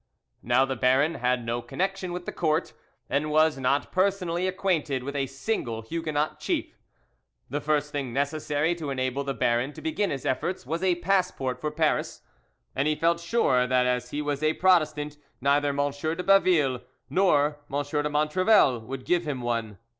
Now 0.41 0.65
the 0.65 0.75
baron 0.75 1.13
had 1.13 1.45
no 1.45 1.61
connection 1.61 2.11
with 2.11 2.25
the 2.25 2.31
court, 2.31 2.73
and 3.07 3.29
was 3.29 3.59
not 3.59 3.91
personally 3.91 4.47
acquainted 4.47 5.03
with 5.03 5.15
a 5.15 5.27
single 5.27 5.83
Huguenot 5.83 6.39
chief. 6.39 6.75
The 7.51 7.61
first 7.61 7.91
thing 7.91 8.11
necessary 8.11 8.73
to 8.77 8.89
enable 8.89 9.23
the 9.23 9.35
baron 9.35 9.73
to 9.73 9.81
begin 9.83 10.09
his 10.09 10.25
efforts 10.25 10.65
was 10.65 10.81
a 10.81 10.95
passport 10.95 11.61
for 11.61 11.69
Paris, 11.69 12.23
and 12.75 12.87
he 12.87 12.95
felt 12.95 13.19
sure 13.19 13.67
that 13.67 13.85
as 13.85 14.09
he 14.09 14.23
was 14.23 14.41
a 14.41 14.53
Protestant 14.53 15.17
neither 15.39 15.69
M. 15.69 15.91
de 15.91 16.23
Baville 16.23 16.81
nor 17.07 17.57
M. 17.71 17.83
de 17.83 18.09
Montrevel 18.09 18.79
would 18.81 19.05
give 19.05 19.27
him 19.27 19.39
one. 19.43 19.77